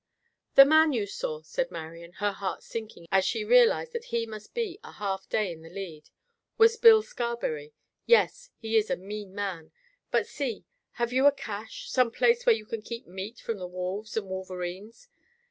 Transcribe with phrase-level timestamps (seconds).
[0.55, 4.55] "The man you saw," said Marian, her heart sinking as she realized that he must
[4.55, 6.09] be a half day in the lead,
[6.57, 7.75] "was Bill Scarberry.
[8.07, 9.71] Yes, he is a mean man.
[10.09, 10.65] But see!
[10.93, 11.87] Have you a cache?
[11.91, 15.07] Some place where you can keep meat from the wolves and wolverines?"